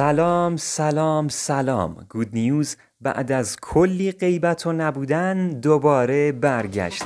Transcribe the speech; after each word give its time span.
سلام 0.00 0.56
سلام 0.56 1.28
سلام. 1.28 2.06
گود 2.10 2.28
نیوز 2.32 2.76
بعد 3.00 3.32
از 3.32 3.56
کلی 3.62 4.12
غیبت 4.12 4.66
و 4.66 4.72
نبودن 4.72 5.48
دوباره 5.48 6.32
برگشته. 6.32 7.04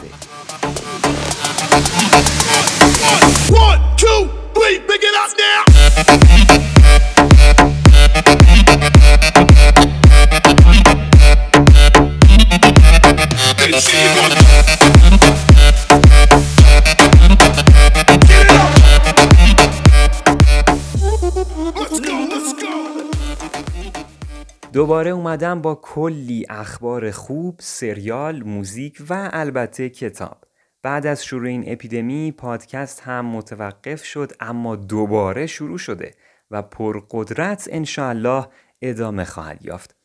دوباره 24.74 25.10
اومدم 25.10 25.60
با 25.60 25.74
کلی 25.74 26.46
اخبار 26.48 27.10
خوب، 27.10 27.56
سریال، 27.60 28.42
موزیک 28.42 29.02
و 29.10 29.30
البته 29.32 29.90
کتاب. 29.90 30.44
بعد 30.82 31.06
از 31.06 31.24
شروع 31.24 31.48
این 31.48 31.64
اپیدمی 31.66 32.32
پادکست 32.32 33.00
هم 33.00 33.26
متوقف 33.26 34.04
شد 34.04 34.32
اما 34.40 34.76
دوباره 34.76 35.46
شروع 35.46 35.78
شده 35.78 36.10
و 36.50 36.62
پرقدرت 36.62 37.68
انشاالله 37.70 38.46
ادامه 38.82 39.24
خواهد 39.24 39.64
یافت. 39.64 39.96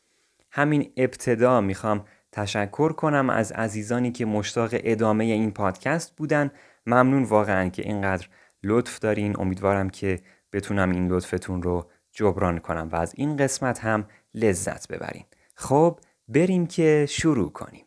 همین 0.50 0.92
ابتدا 0.96 1.60
می‌خوام 1.60 2.04
تشکر 2.32 2.92
کنم 2.92 3.30
از 3.30 3.52
عزیزانی 3.52 4.12
که 4.12 4.24
مشتاق 4.26 4.70
ادامه 4.72 5.24
این 5.24 5.50
پادکست 5.50 6.16
بودن 6.16 6.50
ممنون 6.86 7.22
واقعا 7.22 7.68
که 7.68 7.82
اینقدر 7.82 8.28
لطف 8.62 8.98
دارین 8.98 9.34
امیدوارم 9.38 9.90
که 9.90 10.20
بتونم 10.52 10.90
این 10.90 11.08
لطفتون 11.08 11.62
رو 11.62 11.90
جبران 12.12 12.58
کنم 12.58 12.88
و 12.92 12.96
از 12.96 13.12
این 13.16 13.36
قسمت 13.36 13.78
هم 13.78 14.06
لذت 14.34 14.88
ببرین. 14.88 15.24
خب 15.54 16.00
بریم 16.28 16.66
که 16.66 17.06
شروع 17.08 17.52
کنیم. 17.52 17.84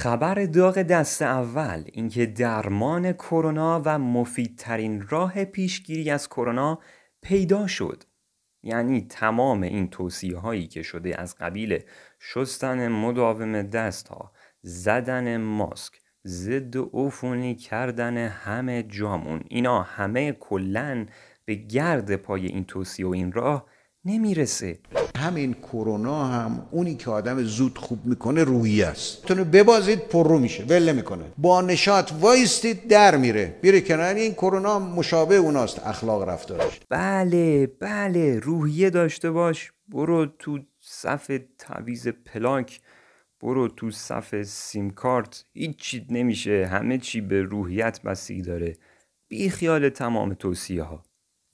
خبر 0.00 0.34
داغ 0.34 0.82
دست 0.82 1.22
اول 1.22 1.84
اینکه 1.92 2.26
درمان 2.26 3.12
کرونا 3.12 3.82
و 3.84 3.98
مفیدترین 3.98 5.06
راه 5.08 5.44
پیشگیری 5.44 6.10
از 6.10 6.28
کرونا 6.28 6.78
پیدا 7.22 7.66
شد. 7.66 8.04
یعنی 8.62 9.06
تمام 9.10 9.62
این 9.62 9.90
توصیه 9.90 10.36
هایی 10.36 10.66
که 10.66 10.82
شده 10.82 11.20
از 11.20 11.36
قبیل 11.40 11.82
شستن 12.20 12.88
مداوم 12.88 13.62
دست 13.62 14.08
ها 14.08 14.32
زدن 14.62 15.36
ماسک 15.36 15.92
ضد 16.26 16.76
عفونی 16.94 17.54
کردن 17.54 18.16
همه 18.28 18.82
جامون 18.82 19.40
اینا 19.48 19.82
همه 19.82 20.32
کلن 20.32 21.08
به 21.44 21.54
گرد 21.54 22.16
پای 22.16 22.46
این 22.46 22.64
توصیه 22.64 23.06
و 23.06 23.10
این 23.10 23.32
راه 23.32 23.66
نمی‌رسه. 24.04 24.78
همین 25.18 25.54
کرونا 25.54 26.24
هم 26.24 26.68
اونی 26.70 26.94
که 26.94 27.10
آدم 27.10 27.42
زود 27.42 27.78
خوب 27.78 28.06
می‌کنه 28.06 28.44
روحی 28.44 28.82
است. 28.82 29.22
تونو 29.22 29.44
ببازید 29.44 29.98
پر 29.98 30.28
رو 30.28 30.38
میشه 30.38 30.64
ول 30.64 30.92
می‌کنه 30.92 31.24
با 31.38 31.60
نشاط 31.60 32.12
وایستید 32.20 32.88
در 32.88 33.16
میره. 33.16 33.58
میره 33.62 33.80
کنار. 33.80 34.14
این 34.14 34.32
کرونا 34.32 34.78
مشابه 34.78 35.34
اوناست 35.34 35.86
اخلاق 35.86 36.28
رفتارش. 36.28 36.80
بله 36.88 37.66
بله 37.66 38.38
روحیه 38.38 38.90
داشته 38.90 39.30
باش. 39.30 39.72
برو 39.88 40.26
تو 40.26 40.58
صف 40.80 41.30
تعویز 41.58 42.08
پلاک 42.08 42.80
برو 43.40 43.68
تو 43.68 43.90
صف 43.90 44.42
سیم 44.42 44.90
کارت. 44.90 45.44
هیچی 45.52 46.06
نمیشه. 46.10 46.68
همه 46.72 46.98
چی 46.98 47.20
به 47.20 47.42
روحیت 47.42 48.02
بستگی 48.02 48.42
داره. 48.42 48.76
بی 49.28 49.50
خیال 49.50 49.88
تمام 49.88 50.34
توصیه 50.34 50.82
ها 50.82 51.02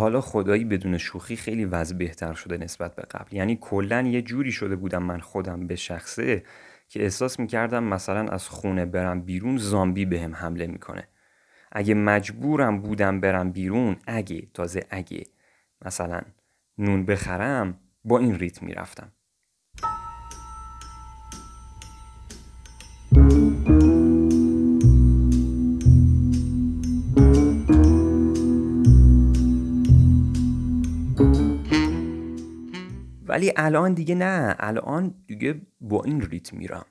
حالا 0.00 0.20
خدایی 0.20 0.64
بدون 0.64 0.98
شوخی 0.98 1.36
خیلی 1.36 1.64
وضع 1.64 1.96
بهتر 1.96 2.34
شده 2.34 2.56
نسبت 2.56 2.94
به 2.94 3.02
قبل. 3.02 3.36
یعنی 3.36 3.58
کلا 3.60 4.00
یه 4.00 4.22
جوری 4.22 4.52
شده 4.52 4.76
بودم 4.76 5.02
من 5.02 5.20
خودم 5.20 5.66
به 5.66 5.76
شخصه 5.76 6.42
که 6.88 7.02
احساس 7.02 7.40
می‌کردم 7.40 7.84
مثلا 7.84 8.28
از 8.28 8.48
خونه 8.48 8.86
برم 8.86 9.20
بیرون 9.20 9.56
زامبی 9.56 10.04
بهم 10.04 10.34
حمله 10.34 10.66
می‌کنه. 10.66 11.08
اگه 11.72 11.94
مجبورم 11.94 12.82
بودم 12.82 13.20
برم 13.20 13.52
بیرون 13.52 13.96
اگه 14.06 14.48
تازه 14.54 14.86
اگه. 14.90 15.26
مثلا 15.84 16.20
نون 16.78 17.06
بخرم 17.06 17.78
با 18.04 18.18
این 18.18 18.38
ریتم 18.38 18.66
می‌رفتم. 18.66 19.12
ولی 33.30 33.52
الان 33.56 33.94
دیگه 33.94 34.14
نه. 34.14 34.56
الان 34.58 35.14
دیگه 35.26 35.60
با 35.80 36.02
این 36.04 36.20
ریتم 36.20 36.56
میرم. 36.56 36.86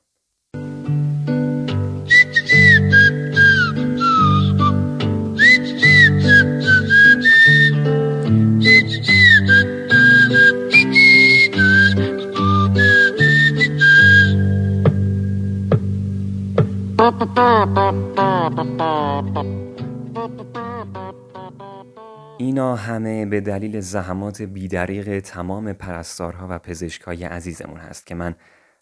اینا 22.49 22.75
همه 22.75 23.25
به 23.25 23.41
دلیل 23.41 23.79
زحمات 23.79 24.41
بیدریق 24.41 25.19
تمام 25.19 25.73
پرستارها 25.73 26.47
و 26.49 26.59
پزشکای 26.59 27.23
عزیزمون 27.23 27.77
هست 27.77 28.07
که 28.07 28.15
من 28.15 28.35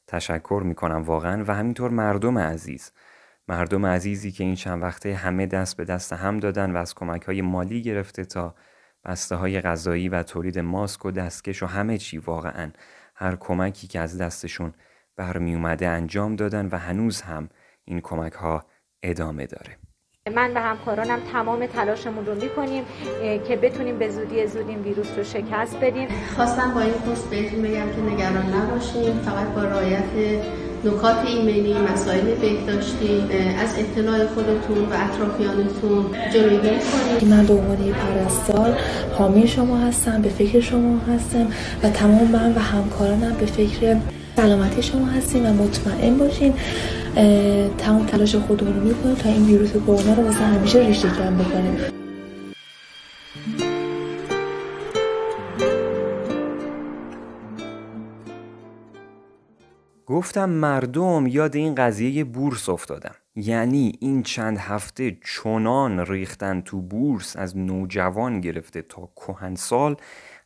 تشکر 0.07 0.61
می‌کنم 0.65 1.03
واقعا 1.03 1.43
و 1.47 1.55
همینطور 1.55 1.91
مردم 1.91 2.37
عزیز. 2.37 2.91
مردم 3.47 3.85
عزیزی 3.85 4.31
که 4.31 4.43
این 4.43 4.55
چند 4.55 4.83
وقته 4.83 5.15
همه 5.15 5.45
دست 5.45 5.77
به 5.77 5.85
دست 5.85 6.13
هم 6.13 6.39
دادن 6.39 6.71
و 6.71 6.77
از 6.77 6.95
کمک 6.95 7.23
های 7.23 7.41
مالی 7.41 7.81
گرفته 7.81 8.25
تا 8.25 8.55
بسته 9.05 9.35
های 9.35 9.61
غذایی 9.61 10.09
و 10.09 10.23
تولید 10.23 10.59
ماسک 10.59 11.05
و 11.05 11.11
دستکش 11.11 11.63
و 11.63 11.65
همه 11.65 11.97
چی 11.97 12.17
واقعا 12.17 12.71
هر 13.15 13.35
کمکی 13.35 13.87
که 13.87 13.99
از 13.99 14.17
دستشون 14.17 14.73
برمی 15.15 15.55
اومده 15.55 15.87
انجام 15.87 16.35
دادن 16.35 16.69
و 16.71 16.77
هنوز 16.77 17.21
هم 17.21 17.49
این 17.85 18.01
کمک 18.01 18.33
ها 18.33 18.65
ادامه 19.03 19.45
داره. 19.45 19.86
من 20.29 20.51
و 20.55 20.59
همکارانم 20.59 21.19
تمام 21.33 21.65
تلاشمون 21.65 22.25
رو 22.25 22.35
می‌کنیم 22.35 22.83
که 23.47 23.55
بتونیم 23.55 23.97
به 23.97 24.09
زودی 24.09 24.47
زود 24.47 24.69
این 24.69 24.79
ویروس 24.79 25.07
رو 25.17 25.23
شکست 25.23 25.77
بدیم. 25.81 26.07
خواستم 26.35 26.71
با 26.75 26.81
این 26.81 26.93
پست 26.93 27.29
بهتون 27.29 27.61
بگم 27.61 27.71
که 27.71 28.13
نگران 28.13 28.45
نباشین. 28.55 29.13
فقط 29.25 29.47
با 29.55 29.61
رعایت 29.61 30.03
نکات 30.85 31.15
ایمنی 31.27 31.73
مسائل 31.93 32.35
بهداشتی 32.35 33.23
از 33.63 33.75
اطلاع 33.79 34.25
خودتون 34.25 34.77
و 34.77 34.93
اطرافیانتون 34.93 36.05
جلوگیری 36.33 36.79
کنید. 36.79 37.33
من 37.33 37.45
به 37.45 37.53
عنوان 37.53 37.83
یک 37.87 37.93
پرستار 37.93 38.77
حامی 39.17 39.47
شما 39.47 39.77
هستم 39.77 40.21
به 40.21 40.29
فکر 40.29 40.59
شما 40.59 40.97
هستم 41.15 41.47
و 41.83 41.89
تمام 41.89 42.27
من 42.31 42.55
و 42.55 42.59
همکارانم 42.59 43.35
به 43.39 43.45
فکر 43.45 43.97
سلامتی 44.35 44.83
شما 44.83 45.05
هستیم 45.05 45.45
و 45.45 45.63
مطمئن 45.63 46.17
باشین. 46.17 46.53
تمام 47.77 48.05
تلاش 48.05 48.35
خودمون 48.35 48.73
رو 48.73 48.87
می‌کنیم 48.87 49.15
تا 49.15 49.29
این 49.29 49.45
ویروس 49.45 49.71
کرونا 49.71 50.13
رو 50.13 50.23
واسه 50.23 50.43
همیشه 50.43 50.79
ریشه 50.79 51.09
کم 51.09 51.37
بکنیم 51.37 51.77
گفتم 60.05 60.49
مردم 60.49 61.27
یاد 61.27 61.55
این 61.55 61.75
قضیه 61.75 62.23
بورس 62.23 62.69
افتادم 62.69 63.15
یعنی 63.35 63.93
این 63.99 64.23
چند 64.23 64.57
هفته 64.57 65.17
چنان 65.25 66.05
ریختن 66.05 66.61
تو 66.61 66.81
بورس 66.81 67.35
از 67.35 67.57
نوجوان 67.57 68.41
گرفته 68.41 68.81
تا 68.81 69.09
کهنسال 69.15 69.95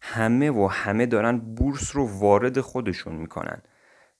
همه 0.01 0.51
و 0.51 0.67
همه 0.67 1.05
دارن 1.05 1.37
بورس 1.37 1.95
رو 1.95 2.19
وارد 2.19 2.61
خودشون 2.61 3.15
می‌کنن. 3.15 3.61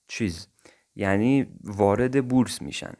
چیز 0.08 0.48
یعنی 0.94 1.46
وارد 1.64 2.28
بورس 2.28 2.62
میشن. 2.62 2.94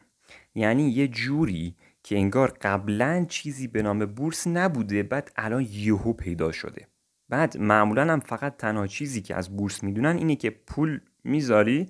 یعنی 0.55 0.89
یه 0.89 1.07
جوری 1.07 1.75
که 2.03 2.15
انگار 2.15 2.57
قبلا 2.61 3.25
چیزی 3.29 3.67
به 3.67 3.81
نام 3.81 4.05
بورس 4.05 4.47
نبوده 4.47 5.03
بعد 5.03 5.31
الان 5.35 5.67
یهو 5.71 6.13
پیدا 6.13 6.51
شده. 6.51 6.87
بعد 7.29 7.57
معمولا 7.57 8.13
هم 8.13 8.19
فقط 8.19 8.57
تنها 8.57 8.87
چیزی 8.87 9.21
که 9.21 9.35
از 9.35 9.57
بورس 9.57 9.83
می‌دونن 9.83 10.17
اینه 10.17 10.35
که 10.35 10.49
پول 10.49 10.99
می‌ذاری 11.23 11.89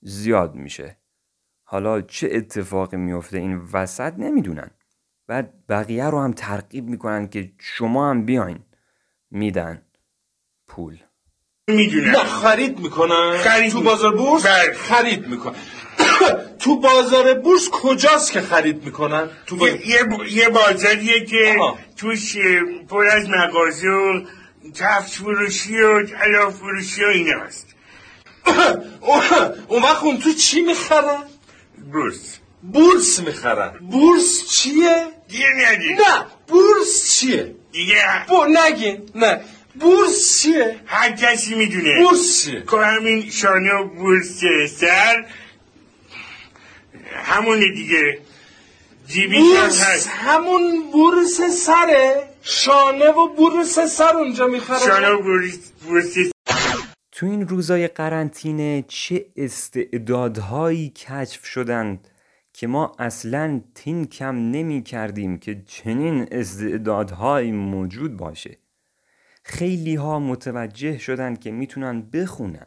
زیاد 0.00 0.54
میشه. 0.54 0.96
حالا 1.62 2.00
چه 2.00 2.28
اتفاقی 2.32 2.96
میفته 2.96 3.38
این 3.38 3.60
وسط 3.72 4.14
نمی‌دونن. 4.18 4.70
بعد 5.26 5.66
بقیه 5.68 6.04
رو 6.04 6.20
هم 6.20 6.32
ترغیب 6.32 6.88
می‌کنن 6.88 7.28
که 7.28 7.52
شما 7.58 8.10
هم 8.10 8.24
بیاین. 8.24 8.58
میدن 9.30 9.82
پول. 10.66 10.98
می‌دونم. 11.72 12.10
نه 12.10 12.18
خرید 12.18 12.78
می‌کنن. 12.78 13.38
خرید 13.38 13.72
تو 13.72 13.80
بازار 13.80 14.16
بورس 14.16 14.42
بله. 14.46 14.72
خرید 14.74 15.26
می‌کنن. 15.26 15.54
تو 16.62 16.76
بازار 16.80 17.34
بورس 17.34 17.68
کجاست 17.68 18.32
که 18.32 18.40
خرید 18.40 18.84
می‌کنن؟ 18.84 19.30
تو 19.46 19.56
باز... 19.56 19.70
یه, 19.86 20.04
ب- 20.04 20.26
یه 20.28 20.48
بازاریه 20.48 21.24
که 21.24 21.56
آها. 21.60 21.78
توش 21.96 22.36
پر 22.90 23.06
از 23.06 23.28
مغازه 23.28 23.88
و 23.88 24.22
کفش 24.74 25.12
فروشی 25.12 25.80
و 25.80 26.06
طلا 26.06 26.50
فروشی 26.50 27.04
و 27.04 27.08
ایناست 27.08 27.66
اون 29.68 29.82
وقت 29.82 30.02
اون 30.02 30.18
تو 30.18 30.32
چی 30.32 30.60
می‌خرن؟ 30.60 31.22
بورس. 31.92 32.38
بورس 32.72 33.20
می‌خرن. 33.20 33.72
بورس 33.90 34.48
چیه؟ 34.50 35.06
دیگه 35.28 35.46
ندید 35.56 36.00
نه 36.00 36.26
بورس 36.48 37.18
چیه؟ 37.18 37.54
دیگه 37.72 37.96
بو 38.28 38.44
نگین 38.44 39.08
نه. 39.14 39.40
بورس 39.80 40.42
چیه؟ 40.42 40.80
هر 40.86 41.12
کسی 41.12 41.54
می‌دونه. 41.54 42.02
بورس 42.02 42.44
چیه؟ 42.44 42.62
که 42.70 42.76
همین 42.76 43.30
شانه 43.30 43.72
و 43.74 43.88
بورس 43.88 44.44
سر؟ 44.68 45.26
همونه 47.14 47.68
دیگه. 47.68 48.18
جیبیش 49.06 49.38
هم 49.38 49.60
بورس 49.60 49.82
هست؟ 49.82 50.08
همون 50.08 50.90
بورس 50.92 51.40
سره. 51.66 52.28
شانه 52.42 53.08
و 53.08 53.34
بورس 53.34 53.78
سر 53.78 54.16
اونجا 54.16 54.46
می‌خرن. 54.46 54.78
شانه 54.78 55.08
و 55.08 55.22
بورس, 55.22 55.58
بورس 55.86 56.14
تو 57.12 57.26
این 57.26 57.48
روزای 57.48 57.88
قرنطینه 57.88 58.84
چه 58.88 59.26
استعدادهایی 59.36 60.90
کشف 60.90 61.44
شدند 61.44 62.08
که 62.52 62.66
ما 62.66 62.96
اصلا 62.98 63.60
تین 63.74 64.06
کم 64.06 64.34
نمی 64.36 64.82
کردیم 64.82 65.38
که 65.38 65.62
چنین 65.66 66.28
استعدادهایی 66.32 67.52
موجود 67.52 68.16
باشه؟ 68.16 68.58
خیلی 69.42 69.94
ها 69.94 70.18
متوجه 70.18 70.98
شدند 70.98 71.40
که 71.40 71.50
می‌تونن 71.50 72.02
بخونن. 72.02 72.66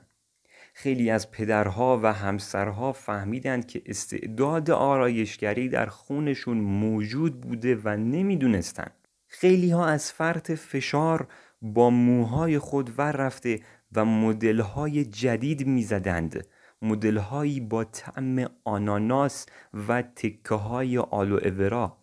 خیلی 0.73 1.09
از 1.09 1.31
پدرها 1.31 1.99
و 2.03 2.13
همسرها 2.13 2.91
فهمیدند 2.91 3.67
که 3.67 3.81
استعداد 3.85 4.71
آرایشگری 4.71 5.69
در 5.69 5.85
خونشون 5.85 6.57
موجود 6.57 7.41
بوده 7.41 7.75
و 7.83 7.97
نمی‌دونستن. 7.97 8.91
خیلی 9.27 9.71
ها 9.71 9.85
از 9.85 10.11
فرط 10.11 10.51
فشار 10.51 11.27
با 11.61 11.89
موهای 11.89 12.59
خود 12.59 12.99
ور 12.99 13.11
رفته 13.11 13.59
و 13.95 14.05
مدل‌های 14.05 15.05
جدید 15.05 15.67
می‌زدند. 15.67 16.47
مدل‌هایی 16.81 17.59
با 17.59 17.83
طعم 17.83 18.49
آناناس 18.63 19.45
و 19.87 20.01
تکه 20.01 20.55
های 20.55 20.97
آلوئه 20.97 21.39
ورا. 21.45 21.97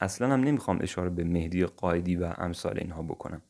اصلا 0.00 0.32
هم 0.32 0.40
نمی‌خوام 0.40 0.78
اشاره 0.80 1.10
به 1.10 1.24
مهدی 1.24 1.66
قایدی 1.66 2.16
و 2.16 2.34
امثال 2.38 2.78
اینها 2.78 3.02
بکنم. 3.02 3.42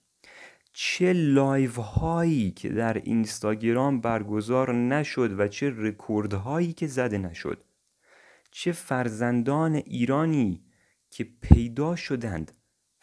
چه 0.79 1.13
live 1.13 1.81
هایی 1.81 2.51
که 2.51 2.69
در 2.69 2.95
اینستاگرام 2.95 4.01
برگزار 4.01 4.75
نشد 4.75 5.41
و 5.41 5.49
چه 5.49 5.73
رکورد 5.77 6.33
هایی 6.33 6.73
که 6.73 6.87
زده 6.87 7.19
نشد. 7.19 7.65
چه 8.51 8.73
فرزندان 8.73 9.75
ایرانی 9.75 10.65
که 11.11 11.27
پیدا 11.41 11.97
شدند 11.97 12.53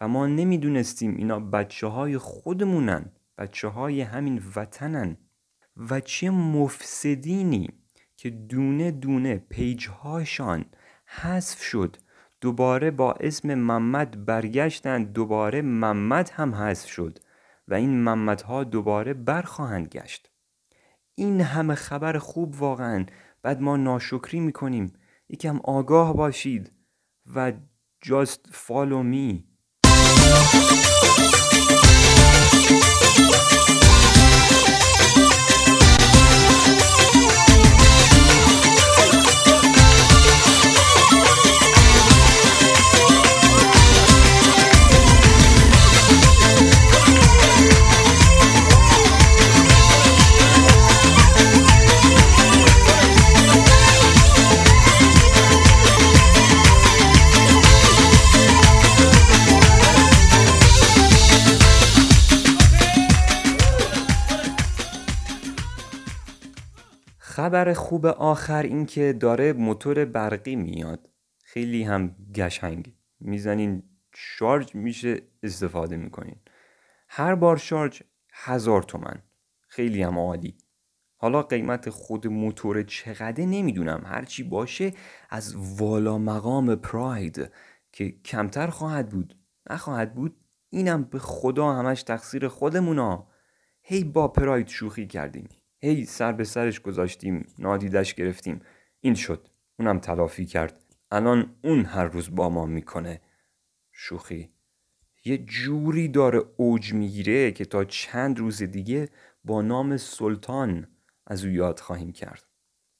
و 0.01 0.07
ما 0.07 0.27
نمی‌دونستیم 0.27 1.15
اینا 1.15 1.39
بچه 1.39 1.87
های 1.87 2.17
خودمونن 2.17 3.11
بچه 3.37 3.67
های 3.67 4.01
همین 4.01 4.43
وطنن 4.55 5.17
و 5.77 5.99
چه 5.99 6.29
مفسدینی 6.29 7.69
که 8.17 8.29
دونه 8.29 8.91
دونه 8.91 9.37
پیج 9.37 9.87
هاشان 9.87 10.65
حذف 11.05 11.63
شد 11.63 11.97
دوباره 12.41 12.91
با 12.91 13.13
اسم 13.13 13.53
محمد 13.53 14.25
برگشتند 14.25 15.13
دوباره 15.13 15.61
محمد 15.61 16.29
هم 16.29 16.55
حذف 16.55 16.89
شد. 16.89 17.19
و 17.67 17.73
این 17.73 18.03
محمد 18.03 18.41
ها 18.41 18.63
دوباره 18.63 19.13
برخواهند 19.13 19.87
گشت. 19.87 20.31
این 21.15 21.41
همه 21.41 21.75
خبر 21.75 22.17
خوب 22.17 22.61
واقعا 22.61 23.05
بعد 23.41 23.61
ما 23.61 23.77
ناشکری 23.77 24.39
می‌کنیم. 24.39 24.93
یکم 25.29 25.59
آگاه 25.63 26.13
باشید 26.13 26.71
و 27.35 27.51
just 28.05 28.39
follow 28.51 29.03
me 29.13 29.43
خبر 67.63 67.73
خوب 67.73 68.05
آخر 68.05 68.63
این 68.63 68.85
که 68.85 69.13
داره 69.13 69.53
موتور 69.53 70.05
برقی 70.05 70.55
میاد. 70.55 71.09
خیلی 71.43 71.83
هم 71.83 72.15
قشنگ. 72.35 72.93
می‌زنین 73.19 73.83
شارژ 74.15 74.75
میشه 74.75 75.21
استفاده 75.43 75.97
می‌کنین. 75.97 76.35
هر 77.07 77.35
بار 77.35 77.57
شارژ 77.57 78.01
هزار 78.33 78.83
تومن. 78.83 79.21
خیلی 79.67 80.03
هم 80.03 80.19
عالی. 80.19 80.57
حالا 81.17 81.41
قیمت 81.41 81.89
خود 81.89 82.27
موتور 82.27 82.83
چقدر 82.83 83.45
نمی‌دونم. 83.45 84.03
هرچی 84.05 84.43
باشه 84.43 84.93
از 85.29 85.55
والا 85.79 86.17
مقام 86.17 86.75
پراید 86.75 87.51
که 87.91 88.11
کمتر 88.25 88.67
خواهد 88.67 89.09
بود. 89.09 89.37
نخواهد 89.69 90.15
بود 90.15 90.35
اینم 90.69 91.03
به 91.03 91.19
خدا 91.19 91.73
همش 91.73 92.03
تقصیر 92.03 92.47
خودمونا. 92.47 93.27
هی 93.81 94.03
با 94.03 94.27
پراید 94.27 94.67
شوخی 94.67 95.07
کردیم 95.07 95.49
هی 95.83 96.05
سر 96.05 96.31
به 96.31 96.43
سرش 96.43 96.79
گذاشتیم 96.79 97.45
نادیدش 97.59 98.13
گرفتیم. 98.13 98.61
این 99.01 99.13
شد. 99.13 99.47
اونم 99.79 99.99
تلافی 99.99 100.45
کرد. 100.45 100.83
الان 101.11 101.55
اون 101.63 101.85
هر 101.85 102.05
روز 102.05 102.35
با 102.35 102.49
ما 102.49 102.65
می‌کنه. 102.65 103.21
شوخی. 103.91 104.53
یه 105.25 105.37
جوری 105.37 106.07
داره 106.07 106.41
اوج 106.57 106.93
می‌گیره 106.93 107.51
که 107.51 107.65
تا 107.65 107.83
چند 107.83 108.39
روز 108.39 108.63
دیگه 108.63 109.09
با 109.43 109.61
نام 109.61 109.97
سلطان 109.97 110.87
از 111.27 111.45
او 111.45 111.51
یاد 111.51 111.79
خواهیم 111.79 112.11
کرد. 112.11 112.43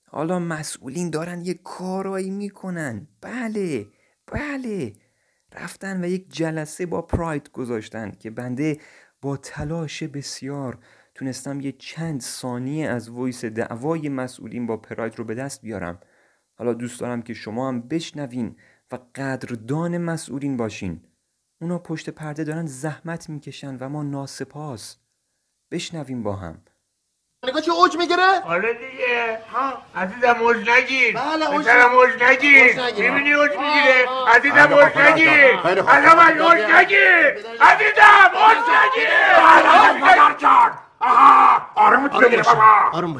حالا 0.07 0.39
مسئولین 0.39 1.09
دارن 1.09 1.41
یه 1.41 1.53
کارایی 1.53 2.29
می‌کنن. 2.29 3.07
بله 3.21 3.87
بله. 4.27 4.93
رفتن 5.53 6.03
و 6.03 6.07
یک 6.07 6.33
جلسه 6.33 6.85
با 6.85 7.01
پراید 7.01 7.51
گذاشتن 7.51 8.11
که 8.11 8.29
بنده 8.29 8.79
با 9.21 9.37
تلاش 9.37 10.03
بسیار 10.03 10.79
تونستم 11.15 11.61
یه 11.61 11.71
چند 11.71 12.21
ثانیه 12.21 12.89
از 12.89 13.09
ویس 13.09 13.45
دعوای 13.45 14.09
مسئولین 14.09 14.67
با 14.67 14.77
پراید 14.77 15.19
رو 15.19 15.23
به 15.25 15.35
دست 15.35 15.61
بیارم. 15.61 15.99
حالا 16.57 16.73
دوست 16.73 16.99
دارم 16.99 17.21
که 17.21 17.33
شما 17.33 17.67
هم 17.67 17.81
بشنوین 17.81 18.55
و 18.91 18.99
قدردان 19.15 19.97
مسئولین 19.97 20.57
باشین. 20.57 21.01
اونا 21.61 21.79
پشت 21.79 22.09
پرده 22.09 22.43
دارن 22.43 22.65
زحمت 22.65 23.29
می‌کشن 23.29 23.77
و 23.79 23.89
ما 23.89 24.03
ناسپاس. 24.03 24.97
بشنویم 25.71 26.23
با 26.23 26.35
هم. 26.35 26.61
نگاه 27.47 27.61
چه 27.61 27.71
اوج 27.71 27.97
می‌گیره؟ 27.97 28.41
آره 28.45 28.73
دیگه. 28.73 29.39
ها 29.51 29.81
عزیزم 29.95 30.31
موج 30.31 30.69
نگیر. 30.69 31.15
بله، 31.15 31.49
اوج 31.51 31.65
پسرم 31.65 31.91
موج 31.91 32.09
نگیر. 32.23 32.63
اوج 32.63 32.79
نگیر. 32.79 33.11
می‌بینی 33.11 33.33
اوج 33.33 33.51
می‌گیره. 33.51 34.05
عزیزم 34.35 34.57
نگیر 34.57 34.73
اوج. 34.73 34.97
نگیر. 34.97 35.57
عزیزم 35.65 36.41
اوج 36.41 36.61
نگیر. 36.75 37.33
اوج 38.43 38.57
آروم 42.93 43.19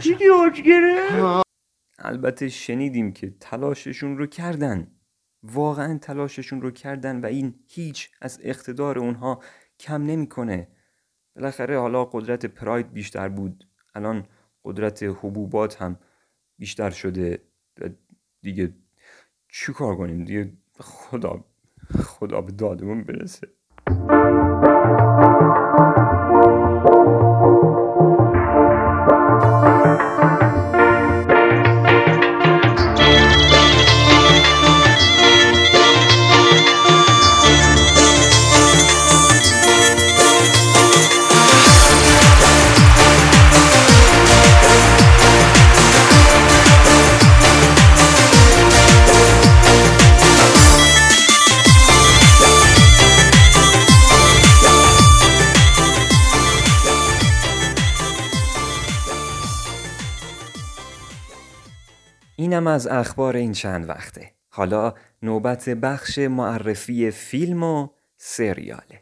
البته 1.99 2.49
شنیدیم 2.49 3.13
که 3.13 3.33
تلاششون 3.39 4.17
رو 4.17 4.25
کردن. 4.25 4.91
واقعا 5.43 5.97
تلاششون 5.97 6.61
رو 6.61 6.71
کردن 6.71 7.21
و 7.21 7.25
این 7.25 7.55
هیچ 7.67 8.11
از 8.21 8.39
اقتدار 8.43 8.99
اونها 8.99 9.43
کم 9.79 10.03
نمی‌کنه. 10.03 10.67
بالاخره 11.35 11.79
حالا 11.79 12.05
قدرت 12.05 12.45
پراید 12.45 12.93
بیشتر 12.93 13.29
بود. 13.29 13.67
الان 13.95 14.27
قدرت 14.65 15.03
حبوبات 15.03 15.81
هم 15.81 15.99
بیشتر 16.59 16.89
شده 16.89 17.41
و 17.81 17.89
دیگه 18.41 18.73
چی 19.49 19.73
کار 19.73 19.95
کنیم؟ 19.95 20.23
دیگه 20.23 20.53
خدا 20.79 21.45
خدا 22.03 22.41
به 22.41 22.51
دادمون 22.51 23.03
برسه. 23.03 23.47
اینم 62.53 62.67
از 62.67 62.87
اخبار 62.87 63.35
این 63.35 63.51
چند 63.51 63.89
وقته. 63.89 64.31
حالا 64.49 64.93
نوبت 65.21 65.69
بخش 65.69 66.19
معرفی 66.19 67.11
فیلم 67.11 67.63
و 67.63 67.87
سریاله. 68.17 69.01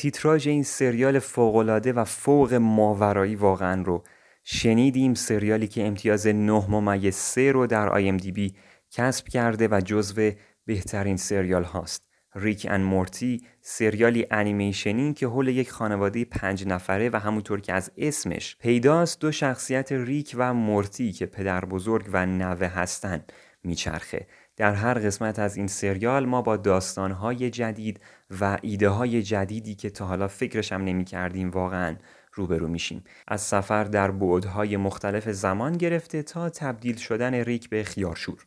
تیتراژ 0.00 0.46
این 0.46 0.62
سریال 0.62 1.18
فوقالعاده 1.18 1.92
و 1.92 2.04
فوق 2.04 2.54
ماورایی 2.54 3.34
واقعا 3.34 3.82
رو 3.82 4.04
شنیدیم. 4.44 5.14
سریالی 5.14 5.66
که 5.66 5.86
امتیاز 5.86 6.26
9 6.26 6.70
ممیز 6.70 7.14
3 7.14 7.52
رو 7.52 7.66
در 7.66 7.88
IMDb 7.88 8.54
کسب 8.90 9.28
کرده 9.28 9.68
و 9.68 9.80
جزو 9.84 10.30
بهترین 10.66 11.16
سریال 11.16 11.64
هاست. 11.64 12.02
Rick 12.34 12.66
and 12.70 12.80
Morty 12.80 13.46
سریالی 13.60 14.26
انیمیشنی 14.30 15.14
که 15.14 15.26
حول 15.26 15.48
یک 15.48 15.70
خانواده 15.70 16.24
پنج 16.24 16.66
نفره 16.66 17.10
و 17.12 17.16
همونطور 17.16 17.60
که 17.60 17.72
از 17.72 17.92
اسمش 17.96 18.56
پیداست 18.56 19.20
دو 19.20 19.32
شخصیت 19.32 19.92
ریک 19.92 20.34
و 20.38 20.54
مورتی 20.54 21.12
که 21.12 21.26
پدر 21.26 21.64
بزرگ 21.64 22.06
و 22.12 22.26
نوه 22.26 22.66
هستند 22.66 23.32
میچرخه. 23.62 24.26
در 24.56 24.74
هر 24.74 24.94
قسمت 24.94 25.38
از 25.38 25.56
این 25.56 25.66
سریال 25.66 26.26
ما 26.26 26.42
با 26.42 26.56
داستانهای 26.56 27.50
جدید 27.50 28.00
و 28.40 28.58
ایده 28.62 28.88
های 28.88 29.22
جدیدی 29.22 29.74
که 29.74 29.90
تا 29.90 30.06
حالا 30.06 30.28
فکرش 30.28 30.72
هم 30.72 30.84
نمی 30.84 31.04
کردیم 31.04 31.50
واقعا 31.50 31.96
روبرو 32.32 32.68
میشیم. 32.68 33.04
از 33.28 33.40
سفر 33.40 33.84
در 33.84 34.10
بعدهای 34.10 34.76
مختلف 34.76 35.28
زمان 35.28 35.72
گرفته 35.72 36.22
تا 36.22 36.50
تبدیل 36.50 36.96
شدن 36.96 37.34
ریک 37.34 37.68
به 37.68 37.84
خیارشور. 37.84 38.46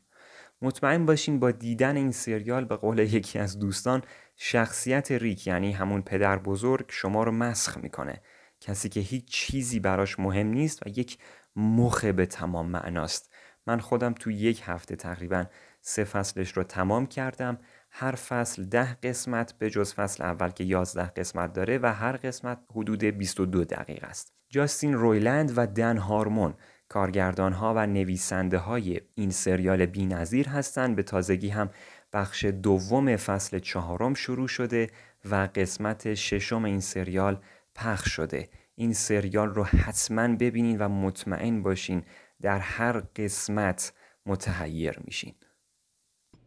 مطمئن 0.62 1.06
باشین 1.06 1.40
با 1.40 1.52
دیدن 1.52 1.96
این 1.96 2.12
سریال 2.12 2.66
به 2.66 2.76
قول 2.76 3.00
یکی 3.00 3.40
از 3.40 3.60
دوستان 3.60 4.02
شخصیت 4.38 5.12
ریک 5.12 5.48
یعنی 5.48 5.72
همون 5.72 6.02
پدر 6.02 6.38
بزرگ 6.38 6.86
شما 6.90 7.24
رو 7.24 7.32
مسخ 7.32 7.78
می‌کنه. 7.78 8.22
کسی 8.62 8.90
که 8.90 9.00
هیچ 9.00 9.26
چیزی 9.26 9.80
براش 9.80 10.20
مهم 10.20 10.48
نیست 10.48 10.88
و 10.88 10.90
یک 10.90 11.18
مخ 11.56 12.06
به 12.06 12.26
تمام 12.26 12.70
معناست. 12.70 13.34
من 13.68 13.80
خودم 13.80 14.14
تو 14.14 14.32
یک 14.32 14.62
هفته 14.66 14.96
تقریبا 14.96 15.46
سه 15.82 16.04
فصلش 16.04 16.52
رو 16.52 16.64
تمام 16.64 17.06
کردم. 17.06 17.58
هر 17.96 18.16
فصل 18.16 18.64
ده 18.64 18.94
قسمت 18.94 19.54
به 19.54 19.70
جز 19.70 19.94
فصل 19.94 20.24
اول 20.24 20.50
که 20.50 20.64
11 20.64 21.06
قسمت 21.06 21.54
داره 21.54 21.80
و 21.84 21.94
هر 21.94 22.18
قسمت 22.18 22.60
حدود 22.72 23.04
22 23.04 23.66
دقیقه 23.66 24.08
است. 24.08 24.34
جاستین 24.50 24.94
رویلند 24.94 25.54
و 25.56 25.68
دن 25.68 25.98
هارمون 25.98 26.54
کارگردان 26.90 27.54
ها 27.54 27.74
و 27.74 27.88
نویسنده 27.88 28.58
های 28.58 29.02
این 29.16 29.30
سریال 29.32 29.86
بینظیر 29.86 30.50
هستند. 30.50 30.96
به 30.96 31.04
تازگی 31.04 31.50
هم 31.50 31.70
بخش 32.14 32.46
دوم 32.46 33.16
فصل 33.16 33.60
چهارم 33.60 34.14
شروع 34.14 34.48
شده 34.48 34.90
و 35.30 35.50
قسمت 35.56 36.14
ششم 36.14 36.64
این 36.64 36.80
سریال 36.80 37.42
پخش 37.76 38.10
شده. 38.10 38.50
این 38.76 38.94
سریال 38.94 39.50
رو 39.50 39.64
حتما 39.64 40.28
ببینین 40.28 40.78
و 40.78 40.90
مطمئن 40.90 41.64
باشین 41.64 42.04
در 42.42 42.60
هر 42.60 43.00
قسمت 43.16 43.94
متحیر 44.26 45.00
میشین. 45.04 45.36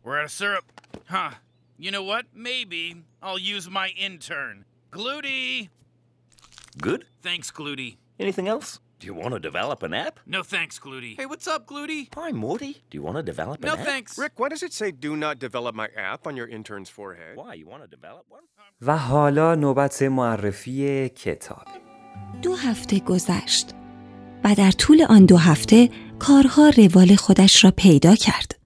We're 0.07 0.21
out 0.21 0.27
of 0.27 0.31
syrup. 0.31 0.65
Huh. 1.07 1.31
You 1.85 1.91
know 1.91 2.05
what? 2.05 2.27
Maybe 2.33 2.83
I'll 3.21 3.41
use 3.55 3.69
my 3.69 3.89
intern. 4.09 4.65
Gluty! 4.93 5.69
Good? 6.81 7.07
Thanks, 7.23 7.51
Gluty. 7.51 7.97
Anything 8.21 8.47
else? 8.47 8.79
Do 9.01 9.09
you 9.09 9.15
want 9.15 9.33
to 9.35 9.41
develop 9.41 9.83
an 9.83 9.93
app? 9.93 10.21
No 10.25 10.45
thanks, 10.45 10.79
Gluty. 10.79 11.17
Hey, 11.19 11.27
what's 11.27 11.49
up, 11.49 11.67
Gluty? 11.67 12.09
Hi, 12.15 12.31
Morty. 12.31 12.73
Do 12.89 12.95
you 12.99 13.03
want 13.03 13.17
to 13.17 13.25
develop 13.33 13.57
No 13.65 13.73
an 13.73 13.81
app? 13.81 13.85
thanks. 13.85 14.17
Rick, 14.17 14.35
why 14.37 14.49
does 14.49 14.63
it 14.63 14.73
say 14.73 14.93
do 14.93 15.17
not 15.17 15.41
develop 15.41 15.75
my 15.75 15.89
app 15.97 16.29
on 16.29 16.37
your 16.37 16.47
intern's 16.47 16.89
forehead? 16.89 17.37
Why? 17.37 17.55
You 17.55 17.67
want 17.67 17.83
to 17.83 17.89
develop 17.89 18.25
one? 18.29 18.45
و 18.87 18.99
حالا 18.99 19.55
نوبت 19.55 20.03
معرفی 20.03 21.09
کتاب 21.09 21.67
دو 22.43 22.55
هفته 22.55 23.01
گذشت 23.01 23.71
و 24.45 24.55
در 24.55 24.71
طول 24.71 25.03
آن 25.09 25.27
دو 25.27 25.37
هفته 25.37 25.91
کارها 26.19 26.69
روال 26.69 27.17
خودش 27.17 27.65
را 27.65 27.73
پیدا 27.77 28.15
کرد. 28.15 28.57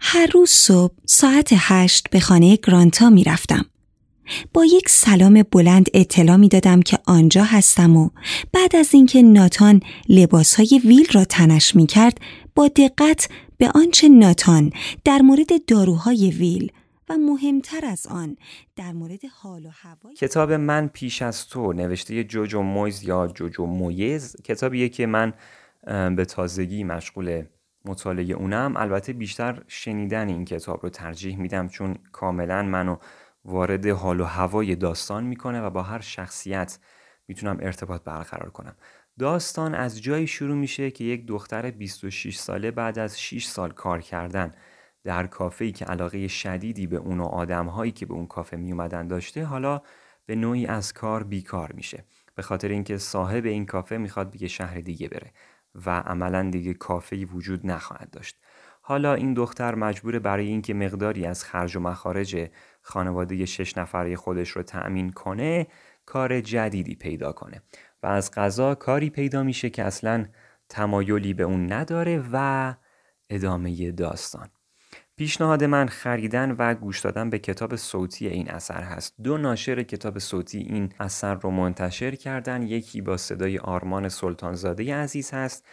هر 0.00 0.26
روز 0.34 0.50
صبح 0.50 0.94
ساعت 1.06 1.48
هشت 1.52 2.10
به 2.10 2.20
خانه 2.20 2.56
گرانتا 2.56 3.10
می 3.10 3.24
رفتم. 3.24 3.64
با 4.54 4.64
یک 4.64 4.88
سلام 4.88 5.42
بلند 5.52 5.86
اطلاع 5.94 6.36
می 6.36 6.48
دادم 6.48 6.82
که 6.82 6.98
آنجا 7.06 7.44
هستم 7.44 7.96
و 7.96 8.10
بعد 8.52 8.76
از 8.76 8.94
اینکه 8.94 9.22
ناتان 9.22 9.80
لباسهای 10.08 10.80
ویل 10.84 11.08
را 11.12 11.24
تنش 11.24 11.76
می 11.76 11.86
کرد 11.86 12.20
با 12.54 12.68
دقت 12.68 13.28
به 13.58 13.70
آنچه 13.74 14.08
ناتان 14.08 14.72
در 15.04 15.18
مورد 15.22 15.64
داروهای 15.66 16.30
ویل 16.30 16.72
و 17.08 17.16
مهمتر 17.16 17.84
از 17.84 18.06
آن 18.06 18.36
در 18.76 18.92
مورد 18.92 19.20
حال 19.42 19.66
و 19.66 19.70
هوای 19.72 20.14
کتاب 20.14 20.52
من 20.52 20.88
پیش 20.88 21.22
از 21.22 21.48
تو 21.48 21.72
نوشته 21.72 22.24
جوجو 22.24 22.62
مویز 22.62 23.02
یا 23.02 23.26
جوجو 23.34 23.66
مویز 23.66 24.36
کتابیه 24.44 24.88
که 24.88 25.06
من 25.06 25.32
به 26.16 26.24
تازگی 26.24 26.84
مشغول 26.84 27.42
مطالعه 27.88 28.34
اونم. 28.34 28.74
البته 28.76 29.12
بیشتر 29.12 29.62
شنیدن 29.66 30.28
این 30.28 30.44
کتاب 30.44 30.80
رو 30.82 30.88
ترجیح 30.88 31.36
میدم 31.36 31.68
چون 31.68 31.96
کاملا 32.12 32.62
منو 32.62 32.96
وارد 33.44 33.86
حال 33.86 34.20
و 34.20 34.24
هوای 34.24 34.76
داستان 34.76 35.24
می‌کنه 35.24 35.60
و 35.60 35.70
با 35.70 35.82
هر 35.82 36.00
شخصیت 36.00 36.78
می‌تونم 37.28 37.58
ارتباط 37.60 38.02
برقرار 38.04 38.50
کنم. 38.50 38.76
داستان 39.18 39.74
از 39.74 40.02
جایی 40.02 40.26
شروع 40.26 40.56
میشه 40.56 40.90
که 40.90 41.04
یک 41.04 41.26
دختر 41.26 41.70
26 41.70 42.38
ساله 42.38 42.70
بعد 42.70 42.98
از 42.98 43.20
6 43.20 43.46
سال 43.46 43.70
کار 43.72 44.00
کردن 44.00 44.54
در 45.04 45.26
کافه‌ای 45.26 45.72
که 45.72 45.84
علاقه 45.84 46.28
شدیدی 46.28 46.86
به 46.86 46.96
اون 46.96 47.20
و 47.20 47.24
آدم‌هایی 47.24 47.92
که 47.92 48.06
به 48.06 48.14
اون 48.14 48.26
کافه 48.26 48.56
می 48.56 48.72
اومدن 48.72 49.06
داشته 49.06 49.44
حالا 49.44 49.82
به 50.26 50.34
نوعی 50.34 50.66
از 50.66 50.92
کار 50.92 51.22
بیکار 51.22 51.72
میشه. 51.72 52.04
به 52.34 52.42
خاطر 52.42 52.68
اینکه 52.68 52.98
صاحب 52.98 53.44
این 53.44 53.66
کافه 53.66 53.96
می‌خواد 53.96 54.30
به 54.30 54.48
شهر 54.48 54.80
دیگه 54.80 55.08
بره. 55.08 55.32
و 55.74 56.00
عملا 56.00 56.50
دیگه 56.50 56.74
کافه‌ای 56.74 57.24
وجود 57.24 57.66
نخواهد 57.66 58.10
داشت. 58.10 58.36
حالا 58.82 59.14
این 59.14 59.34
دختر 59.34 59.74
مجبور 59.74 60.18
برای 60.18 60.46
اینکه 60.46 60.74
مقداری 60.74 61.26
از 61.26 61.44
خرج 61.44 61.76
و 61.76 61.80
مخارج 61.80 62.50
خانواده 62.82 63.46
شش 63.46 63.78
نفره 63.78 64.16
خودش 64.16 64.50
رو 64.50 64.62
تأمین 64.62 65.10
کنه 65.10 65.66
کار 66.06 66.40
جدیدی 66.40 66.94
پیدا 66.94 67.32
کنه 67.32 67.62
و 68.02 68.06
از 68.06 68.30
غذا 68.30 68.74
کاری 68.74 69.10
پیدا 69.10 69.42
میشه 69.42 69.70
که 69.70 69.84
اصلا 69.84 70.26
تمایلی 70.68 71.34
به 71.34 71.42
اون 71.42 71.72
نداره 71.72 72.24
و 72.32 72.74
ادامه 73.30 73.90
داستان. 73.90 74.48
پیشنهاد 75.18 75.64
من 75.64 75.86
خریدن 75.86 76.50
و 76.58 76.74
گوش 76.74 77.00
دادن 77.00 77.30
به 77.30 77.38
کتاب 77.38 77.76
صوتی 77.76 78.28
این 78.28 78.50
اثر 78.50 78.82
هست. 78.82 79.14
دو 79.22 79.38
ناشر 79.38 79.82
کتاب 79.82 80.18
صوتی 80.18 80.58
این 80.58 80.92
اثر 81.00 81.34
رو 81.34 81.50
منتشر 81.50 82.14
کردن. 82.14 82.62
یکی 82.62 83.00
با 83.00 83.16
صدای 83.16 83.58
آرمان 83.58 84.08
سلطانزاده 84.08 84.94
عزیز 84.96 85.30
هست 85.30 85.66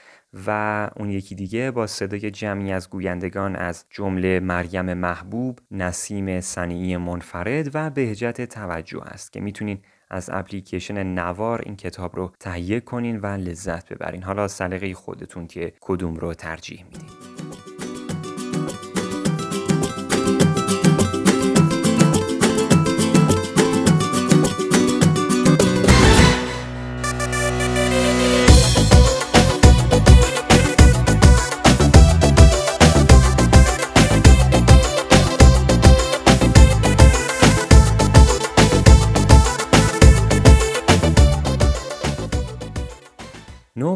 و 0.48 0.90
اون 0.96 1.10
یکی 1.10 1.36
دیگه 1.36 1.72
با 1.72 1.88
صدای 1.88 2.32
جمعی 2.32 2.72
از 2.72 2.90
گویندگان 2.90 3.56
از 3.56 3.86
جمله 3.90 4.40
مریم 4.40 4.94
محبوب، 4.94 5.60
نسیم 5.72 6.42
صنیعی 6.42 6.98
منفرد 6.98 7.75
و 7.75 7.90
بهجت 7.90 8.46
توجه 8.46 9.02
است 9.02 9.34
که 9.34 9.42
می‌تونین 9.42 9.82
از 10.10 10.30
اپلیکیشن 10.34 11.04
نوار 11.04 11.62
این 11.66 11.75
کتاب 11.75 12.16
رو 12.16 12.32
تهیه 12.40 12.80
کنین 12.80 13.20
و 13.20 13.25
لذت 13.25 13.94
ببرین. 13.94 14.24
حالا 14.24 14.48
سلیقه 14.48 14.94
خودتون 14.94 15.48
که 15.48 15.74
کدوم 15.82 16.16
رو 16.16 16.34
ترجیح 16.34 16.84
میدین. 16.84 17.45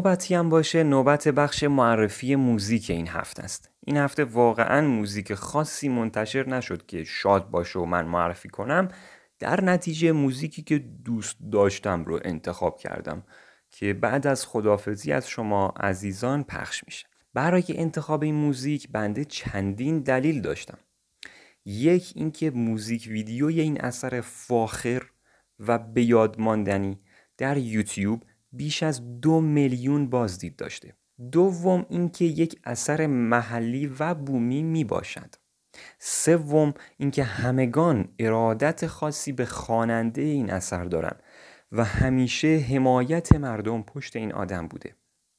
نوبتی 0.00 0.34
هم 0.34 0.48
باشه 0.48 0.82
نوبت 0.82 1.28
بخش 1.28 1.64
معرفی 1.64 2.36
موزیک 2.36 2.90
این 2.90 3.08
هفته 3.08 3.42
است. 3.42 3.70
این 3.86 3.96
هفته 3.96 4.24
واقعا 4.24 4.88
موزیک 4.88 5.34
خاصی 5.34 5.88
منتشر 5.88 6.48
نشد 6.48 6.86
که 6.86 7.04
شاد 7.04 7.50
باشه 7.50 7.78
و 7.78 7.84
من 7.84 8.06
معرفی 8.06 8.48
کنم. 8.48 8.88
در 9.38 9.64
نتیجه 9.64 10.12
موزیکی 10.12 10.62
که 10.62 10.78
دوست 10.78 11.36
داشتم 11.52 12.04
رو 12.04 12.20
انتخاب 12.24 12.78
کردم 12.78 13.22
که 13.70 13.94
بعد 13.94 14.26
از 14.26 14.46
خدافزی 14.46 15.12
از 15.12 15.28
شما 15.28 15.68
عزیزان 15.68 16.44
پخش 16.44 16.84
میشه. 16.86 17.06
برای 17.34 17.64
انتخاب 17.68 18.22
این 18.22 18.34
موزیک 18.34 18.88
بنده 18.92 19.24
چندین 19.24 20.00
دلیل 20.00 20.40
داشتم. 20.40 20.78
یک 21.64 22.12
اینکه 22.14 22.50
موزیک 22.50 23.06
ویدیوی 23.10 23.60
این 23.60 23.80
اثر 23.80 24.20
فاخر 24.20 25.02
و 25.58 25.78
به 25.78 26.30
ماندنی 26.38 27.00
در 27.38 27.56
یوتیوب 27.56 28.22
بیش 28.52 28.82
از 28.82 29.20
دو 29.20 29.40
میلیون 29.40 30.10
بازدید 30.10 30.56
داشته. 30.56 30.94
دوم 31.32 31.86
اینکه 31.88 32.24
یک 32.24 32.60
اثر 32.64 33.06
محلی 33.06 33.86
و 33.86 34.14
بومی 34.14 34.62
می 34.62 34.84
باشد 34.84 35.34
سوم 35.98 36.74
اینکه 36.98 37.24
همگان 37.24 38.08
ارادت 38.18 38.86
خاصی 38.86 39.32
به 39.32 39.46
خواننده 39.46 40.22
این 40.22 40.50
اثر 40.50 40.84
دارند 40.84 41.22
و 41.72 41.84
همیشه 41.84 42.64
حمایت 42.68 43.34
مردم 43.34 43.82
پشت 43.82 44.16
این 44.16 44.32
آدم 44.32 44.68
بوده. 44.68 44.94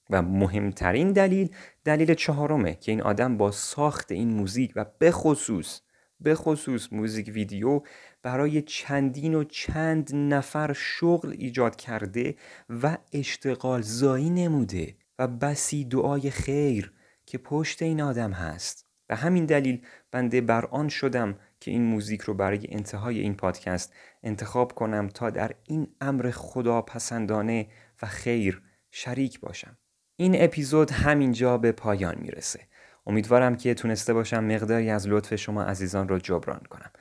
و 0.10 0.22
مهمترین 0.22 1.12
دلیل 1.12 1.56
دلیل 1.86 2.14
چهارمه 2.14 2.76
که 2.76 2.92
این 2.92 3.02
آدم 3.02 3.38
با 3.38 3.52
ساخت 3.52 4.12
این 4.12 4.34
موزیک 4.34 4.74
و 4.76 4.86
به 5.00 5.12
خصوص 5.12 5.82
به 6.22 6.36
خصوص 6.36 6.94
موزیک 6.94 7.32
ویدیو 7.34 7.82
برای 8.24 8.62
چندین 8.62 9.36
و 9.36 9.44
چند 9.44 10.16
نفر 10.16 10.74
شغل 10.74 11.36
ایجاد 11.38 11.76
کرده 11.76 12.36
و 12.70 12.98
اشتغال 13.14 13.82
زایی 13.82 14.30
نموده 14.30 14.96
و 15.20 15.28
بسی 15.28 15.86
دعای 15.86 16.30
خیر 16.30 16.94
که 17.26 17.38
پشت 17.38 17.82
این 17.82 18.02
آدم 18.02 18.32
هست. 18.32 18.86
و 19.10 19.16
همین 19.16 19.46
دلیل 19.46 19.82
بنده 20.12 20.42
بر 20.42 20.66
آن 20.66 20.90
شدم 20.90 21.38
که 21.60 21.72
این 21.72 21.84
موزیک 21.84 22.22
رو 22.22 22.34
برای 22.34 22.68
انتهای 22.70 23.20
این 23.20 23.36
پادکست 23.36 23.94
انتخاب 24.24 24.72
کنم 24.72 25.08
تا 25.08 25.30
در 25.30 25.52
این 25.68 25.88
امر 26.02 26.32
خدا 26.32 26.82
پسندانه 26.82 27.68
و 28.02 28.08
خیر 28.08 28.62
شریک 28.92 29.40
باشم. 29.40 29.78
این 30.16 30.44
اپیزود 30.44 30.92
همینجا 30.92 31.58
به 31.58 31.72
پایان 31.72 32.16
می‌رسه. 32.22 32.60
امیدوارم 33.08 33.56
که 33.56 33.74
تونسته 33.74 34.14
باشم 34.14 34.44
مقداری 34.44 34.90
از 34.90 35.08
لطف 35.08 35.36
شما 35.36 35.64
عزیزان 35.64 36.08
رو 36.08 36.20
جبران 36.20 36.62
کنم. 36.70 36.92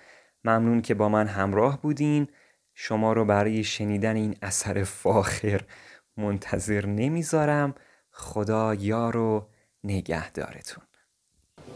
ممنون 0.45 0.83
که 0.83 0.95
با 0.95 1.09
من 1.09 1.27
همراه 1.27 1.81
بودین. 1.83 2.29
شما 2.75 3.13
رو 3.13 3.25
برای 3.25 3.65
شنیدن 3.65 4.17
این 4.17 4.37
اثر 4.43 4.85
فاخر 4.85 5.61
منتظر 6.17 6.87
نمی‌ذارم. 6.87 7.75
خدا 8.11 8.75
یار 8.75 9.17
و 9.17 9.49
نگهدارتون. 9.85 10.85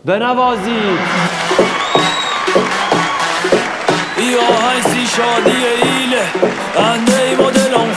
بنوازید. 0.05 0.99
ای 4.17 4.35
آهنگ 4.35 5.07
شادی 5.07 5.51
ایله. 5.51 6.27
انده 6.77 7.23
ای 7.23 7.35
مدلم 7.37 7.95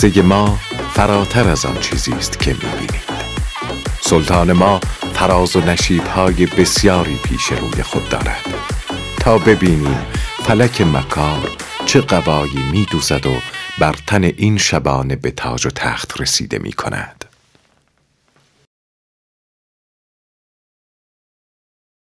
قصه 0.00 0.22
ما 0.22 0.58
فراتر 0.94 1.48
از 1.48 1.64
آن 1.64 1.80
چیزی 1.80 2.12
است 2.12 2.38
که 2.38 2.52
می‌بینید. 2.52 3.10
سلطان 4.00 4.52
ما 4.52 4.80
فراز 5.14 5.56
و 5.56 5.60
نشیبهای 5.60 6.46
بسیاری 6.46 7.16
پیش 7.16 7.52
روی 7.52 7.82
خود 7.82 8.08
دارد. 8.08 8.54
تا 9.20 9.38
ببینیم 9.38 10.06
فلک 10.44 10.80
مکار 10.80 11.50
چه 11.86 12.00
قبایی 12.00 12.62
میدوزد 12.72 13.26
و 13.26 13.34
بر 13.78 13.96
تن 14.06 14.24
این 14.24 14.58
شبانه 14.58 15.16
به 15.16 15.30
تاج 15.30 15.66
و 15.66 15.70
تخت 15.70 16.20
رسیده 16.20 16.58
می 16.58 16.72
کند 16.72 17.19